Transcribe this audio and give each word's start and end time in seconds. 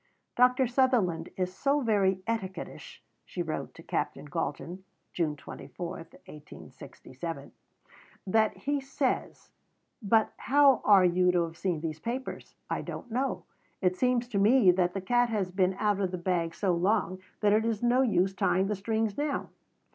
"Dr. 0.35 0.65
Sutherland 0.65 1.29
is 1.37 1.53
so 1.53 1.81
very 1.81 2.23
etiquettish," 2.25 3.03
she 3.23 3.43
wrote 3.43 3.75
to 3.75 3.83
Captain 3.83 4.25
Galton 4.25 4.83
(June 5.13 5.35
24, 5.35 5.89
1867), 5.97 7.51
"that 8.25 8.57
he 8.57 8.79
says, 8.81 9.51
But 10.01 10.33
how 10.37 10.81
are 10.83 11.05
you 11.05 11.31
to 11.33 11.43
have 11.43 11.55
seen 11.55 11.81
these 11.81 11.99
papers? 11.99 12.55
I 12.67 12.81
don't 12.81 13.11
know. 13.11 13.43
It 13.79 13.95
seems 13.95 14.27
to 14.29 14.39
me 14.39 14.71
that 14.71 14.95
the 14.95 15.01
cat 15.01 15.29
has 15.29 15.51
been 15.51 15.75
out 15.75 15.99
of 15.99 16.09
the 16.09 16.17
bag 16.17 16.55
so 16.55 16.71
long 16.73 17.19
that 17.41 17.53
it 17.53 17.63
is 17.63 17.83
no 17.83 18.01
use 18.01 18.33
tying 18.33 18.65
the 18.65 18.75
strings 18.75 19.15
now. 19.15 19.51